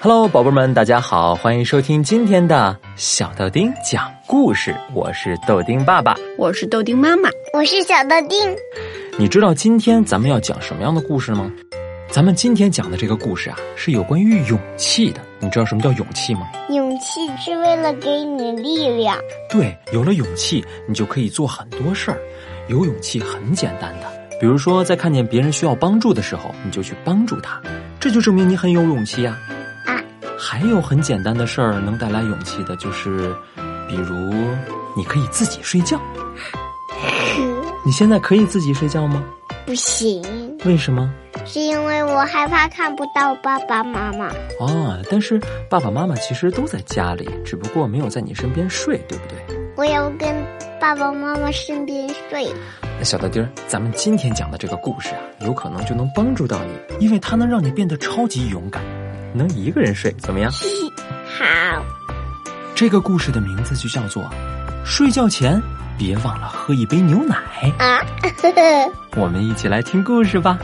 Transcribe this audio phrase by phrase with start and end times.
[0.00, 4.76] Hello，宝贝们，大家好，欢迎收听今天的小豆丁讲故事。
[4.92, 8.38] 我是豆丁爸爸，我是豆丁妈妈，我是小豆丁。
[9.18, 11.50] 你知道今天咱们要讲什么样的故事吗？
[12.10, 15.20] 咱们今天讲的这个故事啊，是有关于勇气的。
[15.40, 16.42] 你知道什么叫勇气吗？
[16.68, 19.18] 勇气是为了给你力量。
[19.50, 22.18] 对，有了勇气，你就可以做很多事儿。
[22.68, 24.06] 有勇气很简单的，
[24.40, 27.60] 比如说在看见别人需要帮助的时候，你就去帮助他，
[27.98, 29.36] 这就证明你很有勇气呀。
[30.38, 33.34] 还有很简单的事儿能带来勇气的，就是
[33.88, 34.14] 比如
[34.96, 36.00] 你可以自己睡觉。
[37.84, 39.22] 你现在可以自己睡觉吗？
[39.64, 40.22] 不行。
[40.64, 41.12] 为什么？
[41.44, 44.26] 是因为我害怕看不到爸爸妈妈。
[44.26, 45.40] 啊，但是
[45.70, 49.56] 爸爸妈妈其实都在家里，只不过没有在你身边睡，对不对？
[49.76, 50.34] 我要跟
[50.80, 52.48] 爸爸妈妈身边睡。
[52.98, 58.82] 那小豆丁儿，咱们今天讲的这个故事啊，有可能就能帮助到你，因为它能让你变得超级勇敢。
[59.36, 60.50] 能一个人睡怎么样？
[60.50, 61.84] 好。
[62.74, 64.22] 这个故事的名字就叫做
[64.84, 65.62] 《睡觉前
[65.96, 67.36] 别忘了喝一杯牛奶》
[67.82, 68.04] 啊。
[69.16, 70.58] 我们一起来听故事吧。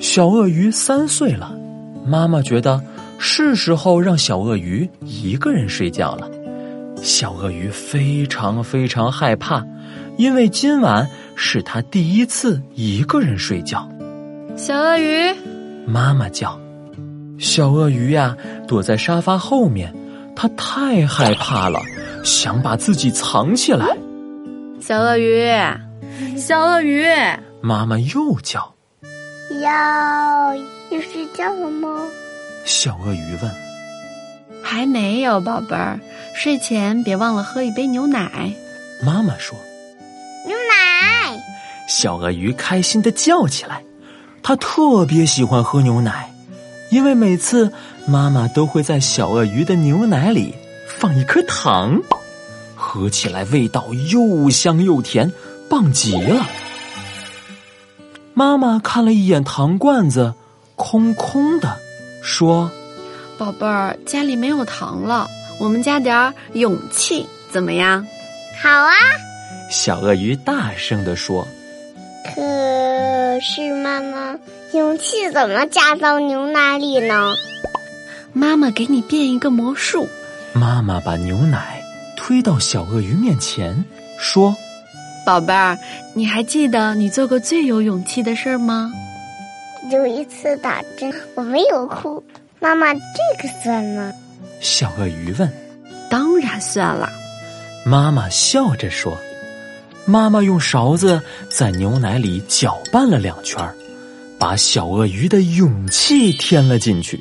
[0.00, 1.52] 小鳄鱼三岁了，
[2.06, 2.82] 妈妈觉得
[3.18, 6.30] 是时候让小鳄鱼一个人睡觉了。
[7.02, 9.64] 小鳄鱼非常非常害怕，
[10.16, 11.08] 因为今晚。
[11.36, 13.88] 是他第一次一个人睡觉。
[14.56, 15.34] 小鳄鱼，
[15.84, 16.56] 妈妈叫。
[17.40, 18.36] 小鳄鱼呀，
[18.68, 19.92] 躲在沙发后面，
[20.36, 21.80] 它太害怕了，
[22.22, 23.96] 想把自己藏起来。
[24.80, 25.44] 小鳄鱼，
[26.36, 27.04] 小鳄鱼，
[27.60, 28.72] 妈妈又叫。
[29.60, 32.06] 要要睡觉了吗？
[32.64, 33.50] 小鳄鱼问。
[34.62, 35.98] 还没有，宝贝儿，
[36.36, 38.52] 睡前别忘了喝一杯牛奶。
[39.04, 39.58] 妈妈说。
[41.86, 43.82] 小鳄鱼开心的叫起来，
[44.42, 46.32] 它特别喜欢喝牛奶，
[46.90, 47.72] 因为每次
[48.06, 50.54] 妈妈都会在小鳄鱼的牛奶里
[50.86, 52.00] 放一颗糖，
[52.74, 55.32] 喝起来味道又香又甜，
[55.68, 56.46] 棒极了。
[58.32, 60.34] 妈妈看了一眼糖罐子，
[60.76, 61.78] 空空的，
[62.22, 62.70] 说
[63.38, 65.28] ：“宝贝儿，家里没有糖了，
[65.60, 68.04] 我们加点勇气，怎么样？”
[68.60, 68.92] 好啊。
[69.70, 71.46] 小鳄鱼大声地说
[72.24, 74.38] ：“可是妈妈，
[74.72, 77.34] 勇气怎么加到牛奶里呢？”
[78.32, 80.08] 妈妈给你变一个魔术。
[80.52, 81.82] 妈妈把牛奶
[82.16, 83.84] 推到小鳄鱼面前，
[84.18, 84.56] 说
[85.26, 85.78] ：“宝贝儿，
[86.14, 88.92] 你还记得你做过最有勇气的事儿吗？”
[89.90, 92.24] 有一次打针，我没有哭。
[92.58, 93.00] 妈妈，这
[93.42, 94.12] 个算吗？
[94.60, 95.48] 小鳄鱼问。
[96.10, 97.10] “当然算了。”
[97.84, 99.18] 妈妈笑着说。
[100.06, 103.58] 妈妈用勺子在牛奶里搅拌了两圈
[104.38, 107.18] 把小鳄鱼的勇气添了进去。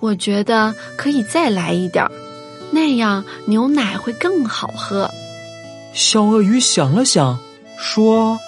[0.00, 2.10] 我觉得可以再来一点儿
[2.70, 5.10] 那样牛奶会更好喝。
[5.92, 7.38] 小鳄鱼想了想，
[7.78, 8.38] 说：“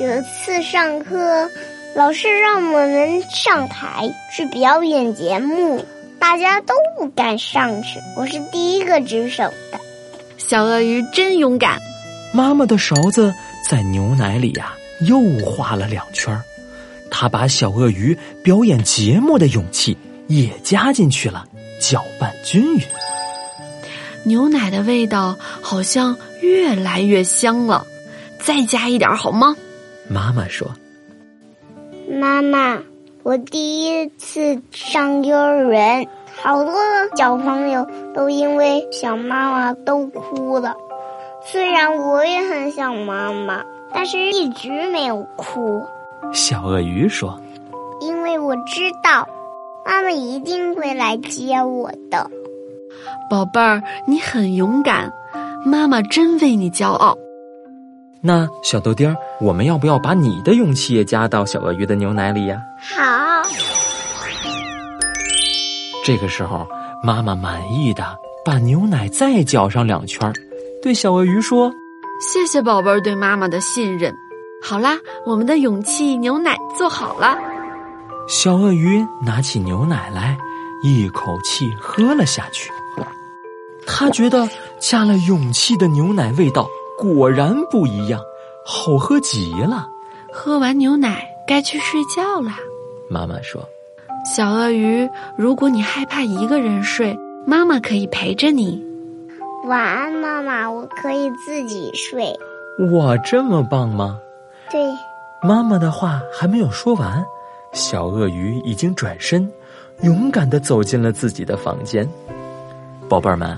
[0.00, 1.50] 有一次上课，
[1.94, 5.84] 老师让我们上台去表演节目，
[6.18, 9.80] 大家都不敢上去，我是第一个举手的。
[10.38, 11.80] 小鳄鱼真勇敢。”
[12.32, 13.34] 妈妈的勺子
[13.68, 16.42] 在牛奶里呀又画了两圈儿，
[17.10, 19.96] 她把小鳄鱼表演节目的勇气
[20.28, 21.46] 也加进去了，
[21.80, 22.82] 搅拌均匀。
[24.22, 27.86] 牛奶的味道好像越来越香了，
[28.38, 29.56] 再加一点好吗？
[30.08, 30.70] 妈妈说
[32.20, 32.78] ：“妈妈，
[33.22, 36.06] 我第一次上幼儿园，
[36.42, 36.74] 好多
[37.16, 40.76] 小朋友都因为想妈妈都哭了。”
[41.44, 43.62] 虽然我也很想妈妈，
[43.92, 45.84] 但是一直没有哭。
[46.32, 47.40] 小鳄鱼说
[48.00, 49.26] ：“因为我知道，
[49.84, 52.30] 妈妈一定会来接我的。”
[53.30, 55.12] 宝贝儿，你很勇敢，
[55.64, 57.16] 妈妈真为你骄傲。
[58.20, 62.60] 那小豆丁儿，我们要不要把你的勇气也加到小鳄鱼的牛奶里呀？
[62.94, 63.42] 好。
[66.04, 66.66] 这个时候，
[67.02, 68.04] 妈妈满意的
[68.44, 70.34] 把牛奶再搅上两圈儿。
[70.82, 71.70] 对小鳄鱼说
[72.20, 74.14] ：“谢谢宝贝儿对妈妈的信任。
[74.62, 77.36] 好啦，我们的勇气牛奶做好了。”
[78.26, 80.38] 小鳄鱼拿起牛奶来，
[80.82, 82.70] 一口气喝了下去。
[83.86, 84.48] 他觉得
[84.78, 88.20] 加了勇气的牛奶味道果然不一样，
[88.64, 89.88] 好喝极了。
[90.32, 92.56] 喝完牛奶该去睡觉啦。
[93.10, 93.62] 妈妈说
[94.24, 98.82] ：“小鳄鱼，如果你害怕一个人睡，妈妈可以陪着你。”
[99.64, 102.34] 晚安，妈妈，我可以自己睡。
[102.92, 104.18] 哇，这么棒吗？
[104.70, 104.80] 对。
[105.42, 107.22] 妈妈的话还没有说完，
[107.72, 109.46] 小鳄鱼已经转身，
[110.02, 112.08] 勇敢的走进了自己的房间。
[113.08, 113.56] 宝贝儿们，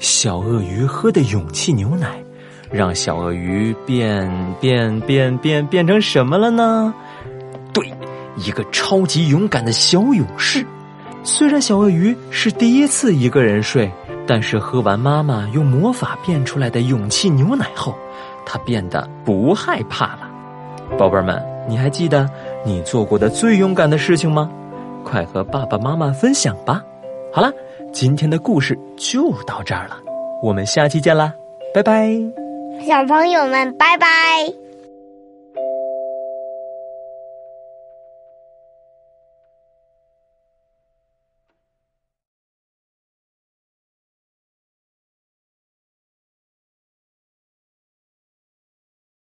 [0.00, 2.20] 小鳄鱼喝的勇气牛奶，
[2.70, 4.28] 让小鳄鱼变
[4.60, 6.92] 变变变变成什么了呢？
[7.72, 7.92] 对，
[8.36, 10.66] 一个超级勇敢的小勇士。
[11.22, 13.90] 虽然小鳄鱼是第一次一个人睡，
[14.26, 17.94] 但是喝完妈妈用魔法变出来的勇气牛奶后，
[18.44, 20.28] 他变得不害怕了。
[20.98, 22.28] 宝贝儿们，你还记得
[22.64, 24.50] 你做过的最勇敢的事情吗？
[25.04, 26.82] 快和爸爸妈妈分享吧！
[27.32, 27.52] 好了，
[27.92, 29.96] 今天的故事就到这儿了，
[30.42, 31.32] 我们下期见啦，
[31.72, 32.10] 拜拜！
[32.84, 34.65] 小朋友们，拜拜。